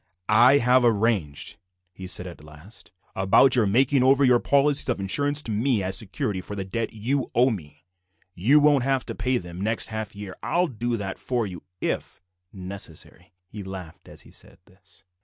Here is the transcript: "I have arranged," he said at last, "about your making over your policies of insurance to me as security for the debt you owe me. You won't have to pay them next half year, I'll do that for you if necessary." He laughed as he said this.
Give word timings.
"I 0.39 0.57
have 0.57 0.83
arranged," 0.83 1.57
he 1.91 2.07
said 2.07 2.25
at 2.25 2.43
last, 2.43 2.91
"about 3.15 3.55
your 3.55 3.67
making 3.67 4.01
over 4.01 4.23
your 4.25 4.39
policies 4.39 4.89
of 4.89 4.99
insurance 4.99 5.43
to 5.43 5.51
me 5.51 5.83
as 5.83 5.95
security 5.95 6.41
for 6.41 6.55
the 6.55 6.65
debt 6.65 6.91
you 6.91 7.29
owe 7.35 7.51
me. 7.51 7.85
You 8.33 8.59
won't 8.59 8.83
have 8.83 9.05
to 9.05 9.13
pay 9.13 9.37
them 9.37 9.61
next 9.61 9.89
half 9.89 10.15
year, 10.15 10.35
I'll 10.41 10.65
do 10.65 10.97
that 10.97 11.19
for 11.19 11.45
you 11.45 11.61
if 11.81 12.19
necessary." 12.51 13.35
He 13.47 13.61
laughed 13.61 14.07
as 14.07 14.21
he 14.21 14.31
said 14.31 14.57
this. 14.65 15.03